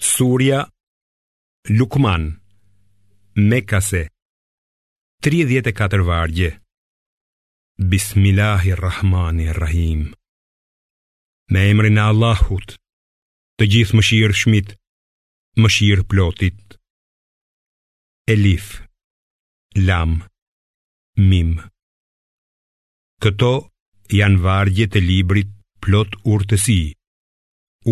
Surja 0.00 0.64
Lukman 1.68 2.40
Mekase 3.36 4.08
34 5.22 6.00
vargje 6.02 6.62
Bismillahirrahmanirrahim 7.76 10.14
Me 11.52 11.68
emrin 11.70 11.98
e 12.00 12.02
Allahut 12.08 12.72
Të 13.60 13.64
gjithë 13.74 13.94
më 13.98 14.02
shirë 14.08 14.36
shmit 14.42 14.68
Më 15.60 15.68
shirë 15.76 16.06
plotit 16.14 16.60
Elif 18.36 18.66
Lam 19.76 20.12
Mim 21.28 21.52
Këto 23.20 23.52
janë 24.16 24.40
vargje 24.48 24.86
të 24.88 24.98
librit 25.10 25.50
plot 25.84 26.10
urtësi 26.24 26.80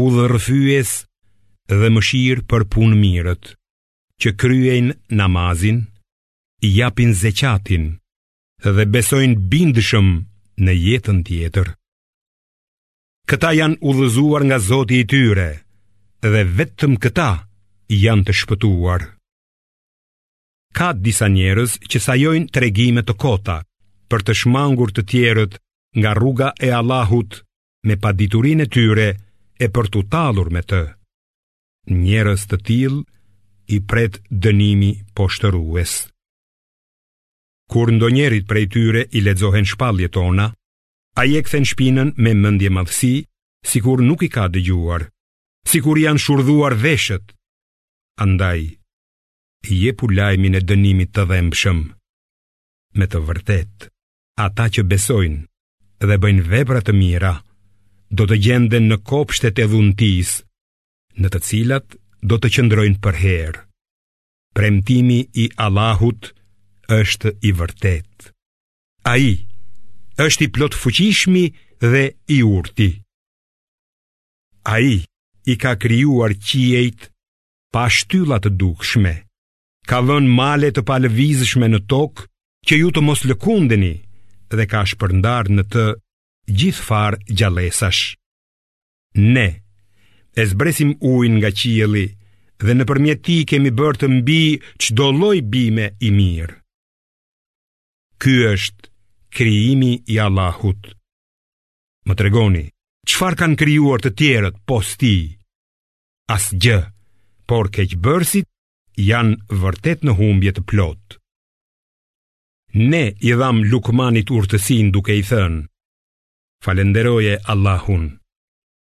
Udhërfyes 0.06 0.90
dhe 1.76 1.90
mëshirë 1.92 2.44
për 2.50 2.62
punë 2.72 2.96
mirët, 2.96 3.48
që 4.20 4.30
kryen 4.40 4.92
namazin, 5.20 5.82
japin 6.64 7.12
zeqatin 7.14 7.84
dhe 8.64 8.84
besojnë 8.94 9.36
bindëshëm 9.52 10.08
në 10.64 10.72
jetën 10.84 11.20
tjetër. 11.28 11.68
Këta 13.28 13.50
janë 13.58 13.78
udhëzuar 13.88 14.42
nga 14.48 14.58
Zoti 14.64 15.02
i 15.02 15.08
tyre 15.12 15.48
dhe 16.24 16.42
vetëm 16.58 16.96
këta 17.04 17.28
janë 17.92 18.24
të 18.26 18.34
shpëtuar. 18.40 19.02
Ka 20.76 20.88
disa 20.92 21.28
njerëz 21.32 21.76
që 21.90 21.98
sajojnë 22.06 22.50
tregime 22.54 23.04
të 23.04 23.14
kota 23.24 23.60
për 24.10 24.20
të 24.26 24.32
shmangur 24.42 24.90
të 24.92 25.02
tjerët 25.10 25.60
nga 26.00 26.10
rruga 26.16 26.50
e 26.66 26.72
Allahut 26.80 27.42
me 27.86 27.94
paditurinë 28.02 28.64
e 28.66 28.72
tyre 28.74 29.08
e 29.60 29.66
për 29.74 29.86
t'u 29.92 30.02
tallur 30.12 30.48
me 30.54 30.64
të 30.64 30.82
njerës 31.96 32.44
të 32.50 32.58
til 32.68 32.94
i 33.68 33.78
pret 33.88 34.18
dënimi 34.32 34.92
poshtërues. 35.16 35.92
Kur 37.68 37.90
ndo 37.92 38.08
njerit 38.08 38.46
prej 38.48 38.66
tyre 38.72 39.02
i 39.12 39.20
ledzohen 39.20 39.66
shpalje 39.68 40.08
tona, 40.08 40.46
a 41.18 41.22
je 41.24 41.40
këthen 41.42 41.66
shpinën 41.68 42.14
me 42.16 42.32
mëndje 42.34 42.70
madhësi, 42.72 43.14
si 43.68 43.78
kur 43.84 44.00
nuk 44.00 44.22
i 44.22 44.28
ka 44.32 44.46
dëgjuar, 44.48 45.08
si 45.68 45.80
kur 45.84 45.98
janë 46.00 46.22
shurduar 46.22 46.76
veshët. 46.80 47.34
Andaj, 48.24 48.60
i 49.68 49.72
je 49.82 49.92
pu 49.98 50.08
lajmin 50.08 50.54
e 50.56 50.62
dënimit 50.64 51.12
të 51.12 51.24
dhembëshëm. 51.28 51.80
Me 52.98 53.04
të 53.06 53.20
vërtet, 53.28 53.90
ata 54.40 54.66
që 54.72 54.86
besojnë 54.90 55.44
dhe 56.08 56.16
bëjnë 56.22 56.44
vebra 56.50 56.80
të 56.82 56.94
mira, 56.94 57.34
do 58.08 58.24
të 58.26 58.38
gjenden 58.46 58.86
në 58.88 58.96
kopshtet 59.10 59.58
e 59.60 59.66
dhuntisë, 59.68 60.47
në 61.22 61.28
të 61.34 61.40
cilat 61.48 61.96
do 62.30 62.38
të 62.38 62.50
qëndrojnë 62.56 63.00
për 63.04 63.16
herë. 63.22 63.62
Premtimi 64.56 65.18
i 65.42 65.48
Allahut 65.64 66.30
është 66.98 67.32
i 67.48 67.52
vërtet. 67.58 68.30
A 69.06 69.14
i 69.28 69.32
është 70.24 70.46
i 70.48 70.48
plot 70.56 70.74
fuqishmi 70.78 71.44
dhe 71.82 72.04
i 72.26 72.38
urti. 72.46 72.88
A 74.74 74.78
i 74.92 74.96
i 75.48 75.54
ka 75.56 75.72
kryuar 75.80 76.32
qiejt 76.48 77.06
pa 77.72 77.86
shtyllat 77.94 78.44
të 78.48 78.50
dukshme, 78.60 79.14
ka 79.88 80.00
vën 80.08 80.26
male 80.40 80.68
të 80.74 80.82
palëvizshme 80.90 81.68
në 81.72 81.78
tokë 81.92 82.26
që 82.68 82.80
ju 82.82 82.90
të 82.92 83.04
mos 83.06 83.22
lëkundeni 83.30 83.94
dhe 84.52 84.66
ka 84.72 84.82
shpërndar 84.90 85.48
në 85.56 85.62
të 85.72 85.86
gjithfar 86.58 87.16
gjalesash. 87.38 88.04
Ne, 89.18 89.48
e 90.38 90.46
zbresim 90.46 90.92
ujnë 91.14 91.38
nga 91.40 91.50
qieli, 91.60 92.04
dhe 92.64 92.74
në 92.76 92.84
përmjet 92.90 93.22
ti 93.26 93.36
kemi 93.50 93.70
bërë 93.78 93.98
të 94.02 94.08
mbi 94.16 94.40
qdo 94.84 95.08
loj 95.20 95.40
bime 95.52 95.86
i 96.06 96.10
mirë. 96.14 96.54
Ky 98.22 98.34
është 98.52 98.90
kriimi 99.34 99.92
i 100.14 100.18
Allahut. 100.26 100.80
Më 102.06 102.14
të 102.16 102.26
regoni, 102.28 102.64
qfar 103.10 103.36
kanë 103.40 103.58
kriuar 103.60 104.02
të 104.02 104.12
tjerët 104.18 104.56
pos 104.68 104.94
ti? 105.00 105.16
As 106.34 106.50
gjë, 106.62 106.80
por 107.48 107.70
keqë 107.74 107.98
bërësit 108.04 108.46
janë 109.10 109.58
vërtet 109.62 110.04
në 110.06 110.14
humbje 110.22 110.54
të 110.56 110.66
plotë. 110.72 111.18
Ne 112.92 113.04
i 113.26 113.34
dham 113.40 113.62
lukmanit 113.72 114.30
urtësin 114.36 114.92
duke 114.94 115.14
i 115.18 115.24
thënë, 115.24 115.64
falenderoje 116.64 117.38
Allahun. 117.54 118.08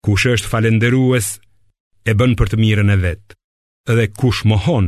Kush 0.05 0.25
është 0.31 0.47
falenderues, 0.47 1.27
e 2.09 2.13
bën 2.15 2.33
për 2.39 2.53
të 2.53 2.57
mirën 2.61 2.93
e 2.95 2.97
vet. 3.01 3.25
Dhe 3.89 4.05
kush 4.19 4.45
mohon, 4.47 4.87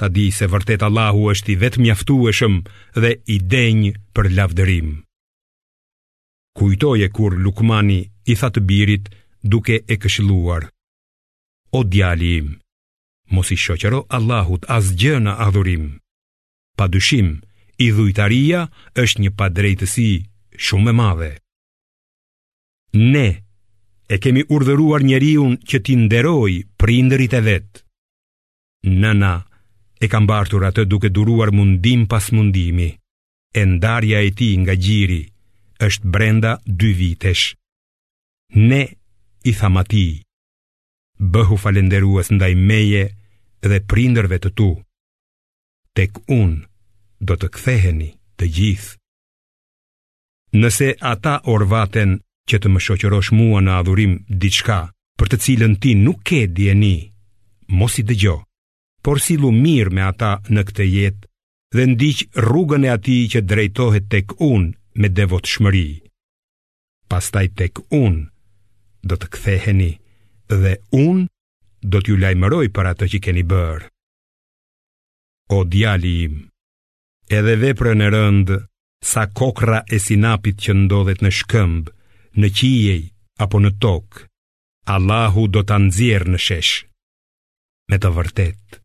ta 0.00 0.08
di 0.08 0.30
se 0.32 0.48
vërtet 0.48 0.84
Allahu 0.86 1.26
është 1.34 1.52
i 1.52 1.56
vetë 1.62 1.80
mjaftueshëm 1.84 2.54
dhe 3.02 3.10
i 3.26 3.36
denjë 3.52 3.92
për 4.16 4.30
lavdërim. 4.38 4.88
Kujtoje 6.56 7.08
kur 7.16 7.36
Lukmani 7.44 8.00
i 8.26 8.34
tha 8.40 8.48
të 8.54 8.62
birit 8.70 9.10
duke 9.52 9.76
e 9.86 9.94
këshiluar. 10.02 10.62
O 11.78 11.84
djali 11.92 12.30
im, 12.40 12.48
mos 13.34 13.52
i 13.54 13.58
shoqero 13.64 14.00
Allahut 14.16 14.64
asgjë 14.78 15.20
në 15.26 15.36
adhurim. 15.46 15.84
Pa 16.76 16.88
dyshim, 16.94 17.28
i 17.84 17.90
dhujtaria 17.96 18.64
është 19.04 19.22
një 19.26 19.30
padrejtësi 19.40 20.10
shumë 20.66 20.90
e 20.94 20.98
madhe. 21.00 21.32
Ne, 23.14 23.28
e 24.10 24.18
kemi 24.18 24.42
urdhëruar 24.54 25.04
njeriu 25.06 25.44
që 25.70 25.78
ti 25.86 25.94
nderoj 26.00 26.52
prindërit 26.80 27.34
e 27.38 27.40
vet. 27.46 27.68
Nëna 28.90 29.34
e 30.02 30.06
ka 30.10 30.18
mbartur 30.24 30.64
atë 30.66 30.84
duke 30.90 31.12
duruar 31.14 31.52
mundim 31.54 32.08
pas 32.10 32.26
mundimi. 32.34 32.88
E 33.60 33.62
ndarja 33.70 34.18
e 34.26 34.30
tij 34.38 34.54
nga 34.64 34.74
gjiri 34.84 35.20
është 35.86 36.10
brenda 36.14 36.52
2 36.66 36.98
vitesh. 37.00 37.44
Ne 38.68 38.82
i 39.50 39.52
tha 39.58 39.68
Mati, 39.76 40.08
bëhu 41.32 41.54
falenderuës 41.62 42.28
ndaj 42.36 42.52
meje 42.68 43.04
dhe 43.70 43.78
prinderve 43.90 44.36
të 44.42 44.50
tu, 44.58 44.70
tek 45.96 46.18
unë 46.40 46.58
do 47.28 47.34
të 47.40 47.46
ktheheni 47.54 48.10
të 48.38 48.44
gjithë. 48.58 48.92
Nëse 50.62 50.88
ata 51.12 51.34
orvaten 51.54 52.18
që 52.50 52.58
të 52.62 52.68
më 52.74 52.80
shoqërosh 52.86 53.30
mua 53.38 53.60
në 53.62 53.72
adhurim 53.80 54.12
diçka 54.42 54.78
për 55.18 55.26
të 55.30 55.36
cilën 55.44 55.74
ti 55.82 55.92
nuk 56.04 56.18
ke 56.28 56.40
djeni, 56.56 56.96
mos 57.78 57.94
i 58.00 58.06
dëgjo, 58.08 58.36
por 59.04 59.16
si 59.24 59.34
lu 59.40 59.50
mirë 59.64 59.92
me 59.94 60.02
ata 60.10 60.32
në 60.54 60.62
këtë 60.68 60.86
jetë 60.94 61.28
dhe 61.76 61.84
ndiq 61.92 62.18
rrugën 62.48 62.84
e 62.88 62.90
ati 62.96 63.18
që 63.32 63.44
drejtohet 63.50 64.06
tek 64.12 64.34
unë 64.52 64.74
me 65.00 65.08
devot 65.18 65.44
shmëri. 65.52 65.90
Pastaj 67.10 67.46
tek 67.60 67.74
unë 68.00 68.24
do 69.08 69.14
të 69.18 69.26
ktheheni 69.34 69.92
dhe 70.62 70.74
unë 71.04 71.26
do 71.90 71.98
t'ju 72.02 72.16
lajmëroj 72.22 72.66
për 72.74 72.90
atë 72.92 73.06
që 73.12 73.18
keni 73.24 73.44
bërë. 73.50 73.86
O 75.56 75.60
djali 75.70 76.12
im, 76.26 76.34
edhe 77.38 77.54
veprën 77.62 78.02
e 78.02 78.08
rëndë, 78.14 78.58
sa 79.10 79.22
kokra 79.38 79.80
e 79.88 79.96
sinapit 80.04 80.56
që 80.64 80.72
ndodhet 80.82 81.22
në 81.24 81.30
shkëmbë, 81.38 81.99
në 82.38 82.48
qijej 82.54 83.02
apo 83.42 83.58
në 83.58 83.70
tok 83.82 84.24
Allahu 84.92 85.48
do 85.50 85.62
të 85.66 85.76
nëzirë 85.86 86.30
në 86.34 86.38
shesh 86.40 86.70
Me 87.90 87.98
të 87.98 88.12
vërtet 88.14 88.78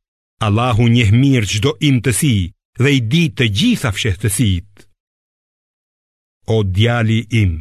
Allahu 0.48 0.88
njeh 0.90 1.12
mirë 1.14 1.50
qdo 1.60 1.76
im 1.88 2.00
të 2.02 2.14
si 2.18 2.34
Dhe 2.78 2.92
i 2.98 3.00
di 3.08 3.28
të 3.32 3.46
gjitha 3.58 3.92
fshetësit 3.96 4.86
O 6.56 6.64
djali 6.66 7.22
im 7.42 7.54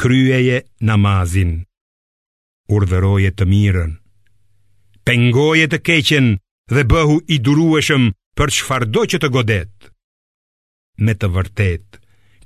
Kryeje 0.00 0.62
namazin 0.88 1.54
Urdhëroje 2.70 3.30
të 3.34 3.46
mirën 3.52 3.94
Pengoje 5.08 5.70
të 5.72 5.78
keqen 5.88 6.32
Dhe 6.70 6.84
bëhu 6.92 7.20
i 7.34 7.38
durueshëm 7.42 8.10
Për 8.38 8.52
shfardo 8.58 9.06
që 9.10 9.22
të 9.22 9.30
godet 9.34 9.90
Me 11.00 11.14
të 11.16 11.30
vërtet 11.34 11.98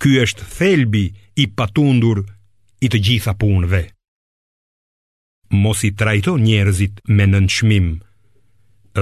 Ky 0.02 0.17
është 0.26 0.47
thelbi 0.56 1.05
i 1.43 1.49
patundur 1.58 2.23
i 2.84 2.88
të 2.92 2.98
gjitha 3.06 3.32
punëve. 3.40 3.82
Mos 5.64 5.84
i 5.88 5.90
trajto 6.00 6.34
njerëzit 6.46 7.00
me 7.16 7.25
nënçmim 7.34 7.86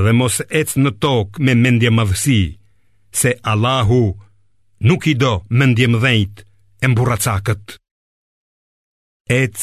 dhe 0.02 0.12
mos 0.20 0.36
ec 0.60 0.70
në 0.82 0.90
tokë 1.04 1.42
me 1.46 1.52
mendje 1.64 1.90
madhësi, 1.98 2.42
se 3.20 3.32
Allahu 3.52 4.02
nuk 4.88 5.02
i 5.10 5.12
do 5.22 5.32
mendje 5.60 5.88
mdhënjt 5.94 6.36
e 6.86 6.90
mburracakët. 6.92 7.64
Ec 9.42 9.54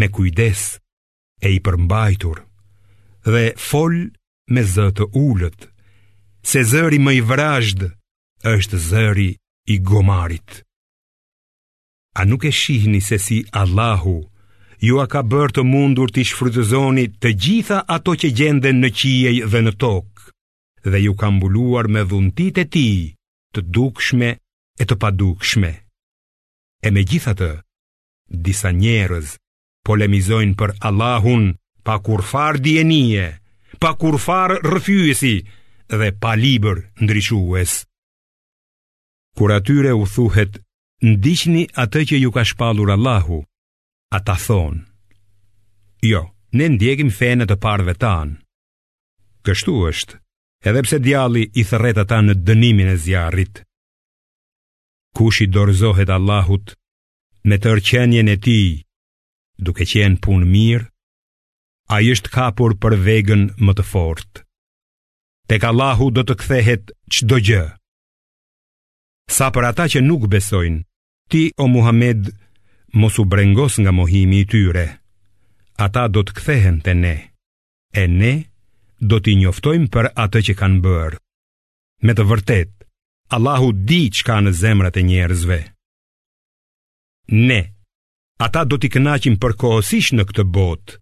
me 0.00 0.08
kujdes 0.16 0.62
e 1.46 1.52
i 1.56 1.60
përmbajtur 1.66 2.36
dhe 3.32 3.44
fol 3.68 3.94
me 4.54 4.62
zë 4.74 4.88
të 4.96 5.04
ullët, 5.26 5.66
se 6.50 6.62
zëri 6.72 6.98
më 7.04 7.12
i 7.18 7.20
vrajshdë 7.30 7.88
është 8.56 8.82
zëri 8.90 9.30
i 9.76 9.80
gomarit. 9.90 10.62
A 12.20 12.24
nuk 12.24 12.42
e 12.50 12.50
shihni 12.50 13.00
se 13.00 13.16
si 13.26 13.38
Allahu 13.62 14.16
ju 14.88 14.94
a 15.04 15.06
ka 15.12 15.20
bërë 15.32 15.54
të 15.56 15.62
mundur 15.72 16.10
të 16.12 16.24
shfrytëzoni 16.30 17.04
të 17.22 17.30
gjitha 17.42 17.78
ato 17.96 18.12
që 18.20 18.28
gjenden 18.38 18.76
në 18.82 18.90
qiej 18.98 19.36
dhe 19.52 19.60
në 19.64 19.72
tokë 19.84 20.24
dhe 20.92 20.98
ju 21.04 21.12
ka 21.20 21.28
mbuluar 21.36 21.86
me 21.94 22.02
dhuntit 22.10 22.60
e 22.62 22.64
tij, 22.74 23.00
të 23.54 23.60
dukshme 23.76 24.30
e 24.80 24.84
të 24.86 24.94
padukshme. 25.02 25.72
E 26.86 26.88
megjithatë, 26.96 27.50
disa 28.46 28.70
njerëz 28.82 29.28
polemizojnë 29.86 30.58
për 30.60 30.76
Allahun 30.88 31.44
pa 31.86 31.94
kurfar 32.06 32.60
dijenie, 32.64 33.26
pa 33.82 33.90
kurfar 34.02 34.58
rrëfyesi 34.72 35.36
dhe 36.00 36.08
pa 36.22 36.32
libër 36.44 36.78
ndriçues. 37.02 37.72
Kur 39.36 39.52
atyre 39.56 39.92
u 40.02 40.04
thuhet 40.16 40.52
ndiqni 41.02 41.64
atë 41.80 42.00
që 42.08 42.16
ju 42.20 42.30
ka 42.32 42.42
shpallur 42.44 42.90
Allahu. 42.96 43.38
Ata 44.10 44.34
thonë, 44.36 44.82
jo, 46.02 46.22
ne 46.58 46.66
ndjekim 46.74 47.10
fene 47.18 47.46
të 47.46 47.56
parve 47.62 47.94
tanë. 48.02 48.36
Kështu 49.46 49.74
është, 49.88 50.18
edhepse 50.68 50.98
djali 51.00 51.46
i 51.60 51.64
thërret 51.68 52.02
ata 52.02 52.18
në 52.22 52.34
dënimin 52.46 52.90
e 52.92 52.96
zjarit. 53.04 53.62
Kush 55.16 55.40
i 55.44 55.46
dorëzohet 55.54 56.10
Allahut 56.16 56.74
me 57.48 57.56
tërqenjen 57.62 58.28
e 58.34 58.36
ti, 58.44 58.60
duke 59.64 59.84
qenë 59.90 60.20
punë 60.26 60.50
mirë, 60.52 60.86
a 61.94 62.02
i 62.04 62.10
është 62.12 62.32
kapur 62.36 62.76
për 62.82 62.98
vegën 63.06 63.42
më 63.64 63.72
të 63.78 63.84
fortë. 63.92 64.42
Tek 65.50 65.64
Allahu 65.70 66.10
do 66.14 66.22
të 66.26 66.34
kthehet 66.40 66.92
qdo 67.14 67.36
gjë. 67.46 67.64
Sa 69.36 69.46
për 69.54 69.64
ata 69.70 69.86
që 69.90 70.02
nuk 70.06 70.26
besojnë, 70.32 70.82
Ti 71.30 71.52
o 71.62 71.66
Muhammed 71.68 72.34
mos 72.98 73.18
u 73.18 73.24
brengos 73.24 73.78
nga 73.78 73.90
mohimi 73.90 74.40
i 74.40 74.46
tyre. 74.50 74.86
Ata 75.84 76.02
do 76.10 76.24
të 76.26 76.34
kthehen 76.38 76.80
te 76.82 76.94
ne. 76.98 77.30
E 77.94 78.02
ne 78.10 78.32
do 79.00 79.20
t'i 79.22 79.36
njoftojmë 79.38 79.86
për 79.94 80.08
atë 80.24 80.42
që 80.48 80.56
kanë 80.58 80.80
bërë. 80.84 81.20
Me 82.06 82.16
të 82.18 82.24
vërtet, 82.30 82.70
Allahu 83.38 83.70
di 83.86 84.00
që 84.14 84.22
ka 84.26 84.40
në 84.42 84.52
zemrat 84.62 84.98
e 84.98 85.06
njerëzve. 85.06 85.60
Ne, 87.46 87.60
ata 88.44 88.64
do 88.66 88.80
t'i 88.80 88.90
kënaqim 88.90 89.38
për 89.42 89.54
kohësish 89.62 90.10
në 90.18 90.26
këtë 90.28 90.44
botë, 90.56 90.96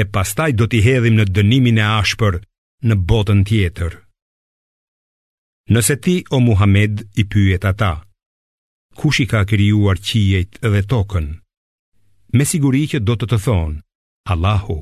e 0.00 0.06
pastaj 0.14 0.50
do 0.56 0.64
t'i 0.66 0.80
hedhim 0.86 1.18
në 1.20 1.28
dënimin 1.36 1.82
e 1.82 1.86
ashpër 2.00 2.40
në 2.88 2.96
botën 3.10 3.44
tjetër. 3.50 3.92
Nëse 5.74 6.00
ti, 6.04 6.22
o 6.32 6.40
Muhammed, 6.48 7.04
i 7.20 7.28
pyet 7.28 7.68
ata,– 7.68 7.94
kush 9.00 9.18
i 9.24 9.26
ka 9.32 9.40
krijuar 9.50 9.98
qiejt 10.06 10.52
dhe 10.72 10.82
tokën? 10.92 11.26
Me 12.36 12.44
siguri 12.52 12.82
që 12.92 12.98
do 13.06 13.14
të 13.20 13.26
të 13.30 13.38
thonë, 13.46 13.76
Allahu. 14.32 14.78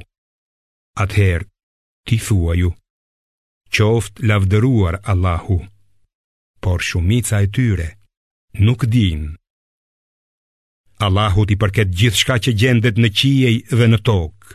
Atëherë, 1.03 1.47
ti 2.07 2.17
thua 2.27 2.53
ju, 2.63 2.71
qoft 3.77 4.15
lavdëruar 4.31 4.95
Allahu. 5.13 5.59
Por 6.63 6.79
shumica 6.89 7.37
e 7.45 7.49
tyre 7.57 7.89
nuk 8.67 8.81
din. 8.95 9.23
Allahu 11.07 11.41
ti 11.49 11.55
përket 11.63 11.91
gjithë 11.99 12.21
shka 12.21 12.37
që 12.45 12.53
gjendet 12.61 12.97
në 13.03 13.09
qiej 13.19 13.57
dhe 13.79 13.87
në 13.91 13.99
tokë. 14.09 14.51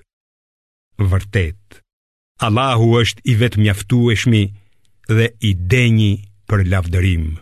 Vërtet, 1.12 1.62
Allahu 2.48 2.88
është 3.02 3.22
i 3.32 3.38
vetë 3.42 3.60
mjaftueshmi 3.64 4.44
dhe 5.18 5.28
i 5.50 5.54
denjë 5.72 6.12
për 6.50 6.60
lavdërimë 6.74 7.34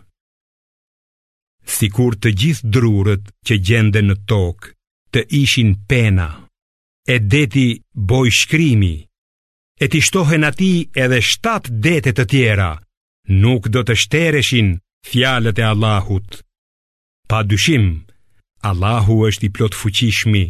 si 1.70 1.88
kur 1.94 2.14
të 2.18 2.30
gjithë 2.40 2.70
drurët 2.74 3.24
që 3.46 3.54
gjende 3.66 4.02
në 4.04 4.16
tokë 4.28 4.70
të 5.14 5.20
ishin 5.40 5.70
pena. 5.90 6.28
E 7.12 7.16
deti 7.32 7.66
boj 8.08 8.28
shkrimi, 8.40 8.94
e 9.82 9.86
ti 9.90 10.00
shtohen 10.06 10.44
ati 10.48 10.72
edhe 11.02 11.18
shtatë 11.30 11.72
detet 11.86 12.16
të 12.20 12.24
tjera, 12.30 12.70
nuk 13.42 13.62
do 13.74 13.80
të 13.84 13.94
shtereshin 14.02 14.68
fjalët 15.08 15.58
e 15.58 15.64
Allahut. 15.72 16.30
Pa 17.28 17.38
dyshim, 17.50 17.86
Allahu 18.68 19.14
është 19.28 19.46
i 19.48 19.50
plot 19.56 19.74
fuqishmi 19.80 20.44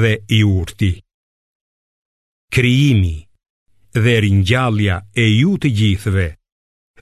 dhe 0.00 0.12
i 0.36 0.40
urti. 0.58 0.92
Kriimi 2.54 3.16
dhe 4.02 4.14
rinjallja 4.26 4.96
e 5.22 5.30
ju 5.40 5.52
të 5.62 5.68
gjithve 5.80 6.24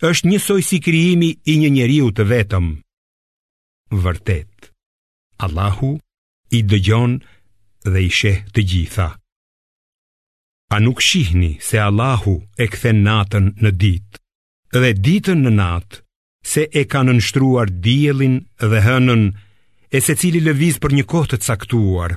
është 0.08 0.28
njësoj 0.30 0.60
si 0.68 0.78
kriimi 0.84 1.30
i 1.52 1.58
një 1.62 1.70
njeriu 1.76 2.08
të 2.14 2.24
vetëm 2.36 2.66
vërtet 3.90 4.70
Allahu 5.42 5.90
i 6.54 6.60
dëgjon 6.70 7.14
dhe 7.84 8.00
i 8.00 8.08
sheh 8.10 8.38
të 8.54 8.62
gjitha. 8.70 9.08
A 10.74 10.78
nuk 10.80 11.02
shihni 11.04 11.58
se 11.60 11.78
Allahu 11.78 12.34
e 12.62 12.66
kthen 12.72 13.02
natën 13.04 13.50
në 13.62 13.70
ditë 13.82 14.20
dhe 14.74 14.90
ditën 15.04 15.40
në 15.44 15.52
natë, 15.58 16.00
se 16.44 16.64
e 16.66 16.82
ka 16.90 17.02
nënshkruar 17.04 17.70
diellin 17.84 18.36
dhe 18.58 18.80
hënën, 18.84 19.22
e 19.94 19.98
secili 20.02 20.40
lëviz 20.42 20.80
për 20.82 20.92
një 20.98 21.04
kohë 21.12 21.30
të 21.30 21.38
caktuar, 21.46 22.16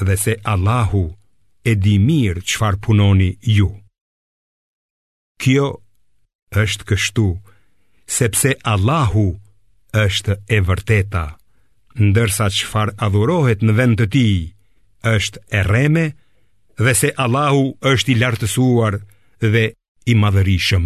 dhe 0.00 0.16
se 0.18 0.34
Allahu 0.54 1.02
e 1.70 1.74
di 1.84 1.98
mirë 2.00 2.40
çfarë 2.50 2.80
punoni 2.84 3.32
ju. 3.56 3.68
Kjo 5.42 5.66
është 6.64 6.84
kështu, 6.88 7.28
sepse 8.16 8.56
Allahu 8.72 9.28
është 10.02 10.34
e 10.50 10.58
vërteta 10.68 11.22
Ndërsa 12.04 12.46
që 12.54 12.84
adhurohet 13.06 13.60
në 13.68 13.72
vend 13.80 14.00
të 14.00 14.06
ti 14.14 14.26
është 15.10 15.42
e 15.58 15.62
reme 15.70 16.04
Dhe 16.84 16.94
se 17.00 17.10
Allahu 17.24 17.60
është 17.92 18.12
i 18.14 18.18
lartësuar 18.22 18.96
dhe 19.54 19.64
i 20.10 20.14
madhërishëm 20.22 20.84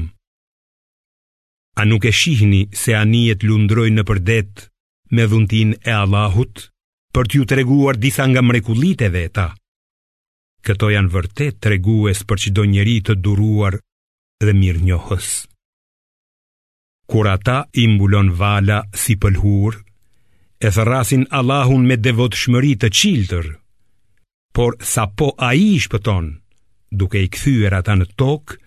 A 1.80 1.84
nuk 1.88 2.04
e 2.04 2.12
shihni 2.20 2.62
se 2.82 2.94
anijet 3.02 3.46
lundrojnë 3.48 3.98
në 4.00 4.04
përdet 4.12 4.66
Me 5.16 5.26
dhuntin 5.32 5.74
e 5.88 5.92
Allahut 6.02 6.66
Për 7.16 7.28
t'ju 7.30 7.44
të 7.48 7.60
reguar 7.62 7.96
disa 8.04 8.26
nga 8.28 8.42
mrekulit 8.44 9.02
e 9.08 9.28
ta 9.38 9.48
Këto 10.66 10.90
janë 10.92 11.12
vërtet 11.16 11.60
të 11.62 11.72
reguës 11.76 12.26
për 12.28 12.36
që 12.42 12.50
do 12.58 12.64
njeri 12.74 12.98
të 13.06 13.14
duruar 13.24 13.78
dhe 14.44 14.52
mirë 14.54 14.82
njohës 14.88 15.28
Kur 17.08 17.26
ata 17.34 17.58
i 17.80 17.84
mbulon 17.92 18.28
vala 18.40 18.78
si 19.02 19.14
pëlhur, 19.22 19.72
e 20.60 20.68
thërasin 20.76 21.22
Allahun 21.38 21.82
me 21.88 21.96
devot 22.04 22.34
shmëri 22.40 22.74
të 22.80 22.88
qiltër, 22.98 23.46
por 24.54 24.76
sa 24.92 25.04
po 25.16 25.28
a 25.48 25.54
i 25.56 25.70
shpëton, 25.84 26.26
duke 26.98 27.22
i 27.24 27.28
këthyër 27.32 27.78
ata 27.80 27.94
në 27.96 28.06
tokë, 28.20 28.58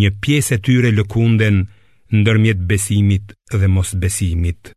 një 0.00 0.10
pjesë 0.22 0.56
e 0.56 0.62
tyre 0.66 0.90
lëkunden 0.98 1.58
ndërmjet 2.16 2.60
besimit 2.70 3.36
dhe 3.52 3.68
mos 3.74 3.92
besimit. 4.02 4.72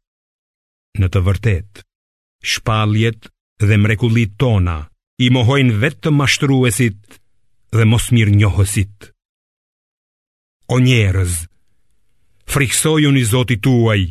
Në 0.99 1.07
të 1.09 1.19
vërtet, 1.27 1.71
shpaljet 2.53 3.31
dhe 3.63 3.79
mrekullit 3.79 4.35
tona 4.43 4.77
i 5.25 5.31
mohojnë 5.35 5.79
vetë 5.83 6.01
të 6.03 6.15
mashtruesit 6.19 7.19
dhe 7.77 7.87
mos 7.93 8.11
mirë 8.13 8.35
njohësit. 8.41 8.97
O 10.73 10.81
njerëz, 10.83 11.33
Friksoju 12.49 13.11
një 13.11 13.23
zoti 13.27 13.57
tuaj 13.63 14.01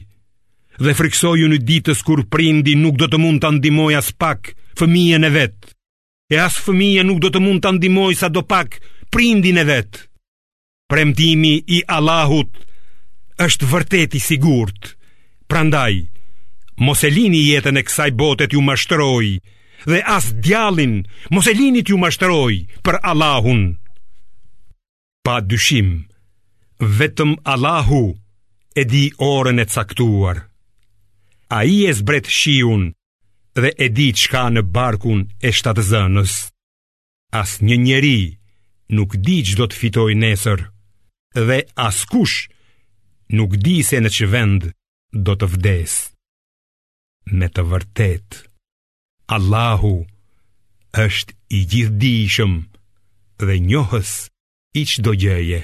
Dhe 0.83 0.95
friksoju 0.97 1.49
një 1.53 1.59
ditës 1.69 2.01
kur 2.07 2.25
prindi 2.33 2.73
nuk 2.81 2.97
do 3.01 3.07
të 3.11 3.19
mund 3.21 3.43
të 3.43 3.49
andimoj 3.53 3.93
as 3.99 4.11
pak 4.17 4.55
Fëmije 4.81 5.19
në 5.23 5.31
vet 5.35 5.73
E 6.33 6.39
as 6.41 6.57
fëmije 6.65 7.05
nuk 7.05 7.21
do 7.21 7.29
të 7.29 7.43
mund 7.45 7.61
të 7.63 7.73
andimoj 7.75 8.15
sa 8.17 8.33
do 8.33 8.43
pak 8.49 8.81
Prindi 9.13 9.53
në 9.53 9.65
vet 9.69 10.01
Premtimi 10.89 11.59
i 11.77 11.83
Allahut 11.93 12.51
është 13.43 13.69
vërteti 13.73 14.21
sigurt 14.21 14.93
Prandaj 15.51 16.05
Moselini 16.85 17.41
jetën 17.51 17.81
e 17.81 17.85
kësaj 17.85 18.11
botet 18.17 18.57
ju 18.57 18.61
mashtëroj 18.65 19.27
Dhe 19.89 19.99
as 20.17 20.33
djalin 20.43 21.03
linit 21.59 21.89
ju 21.91 21.99
mashtëroj 22.01 22.65
Për 22.85 22.97
Allahun 23.13 23.77
Pa 25.25 25.41
dyshim 25.41 26.07
Vetëm 26.83 27.37
Allahu 27.45 28.22
e 28.81 28.83
di 28.93 29.07
orën 29.17 29.59
e 29.59 29.65
caktuar 29.75 30.37
A 31.57 31.59
i 31.65 31.77
e 31.91 31.93
zbret 31.99 32.27
shiun 32.39 32.83
dhe 33.61 33.71
e 33.85 33.87
di 33.97 34.09
qka 34.21 34.43
në 34.55 34.63
barkun 34.77 35.21
e 35.47 35.51
shtatë 35.57 35.85
zënës 35.93 36.33
As 37.41 37.51
një 37.67 37.77
njeri 37.87 38.19
nuk 38.97 39.11
di 39.27 39.39
që 39.47 39.55
do 39.59 39.67
të 39.69 39.79
fitoj 39.81 40.11
nesër 40.25 40.61
Dhe 41.49 41.59
as 41.89 41.99
kush 42.13 42.39
nuk 43.37 43.53
di 43.65 43.77
se 43.89 43.97
në 44.01 44.11
që 44.17 44.27
vend 44.35 44.63
do 45.27 45.33
të 45.39 45.47
vdes 45.55 45.95
Me 47.39 47.47
të 47.55 47.63
vërtet 47.73 48.31
Allahu 49.37 49.95
është 51.07 51.37
i 51.57 51.59
gjithdishëm 51.73 52.55
dhe 53.47 53.55
njohës 53.69 54.13
i 54.81 54.83
që 54.91 54.97
do 55.07 55.13
gjeje 55.25 55.63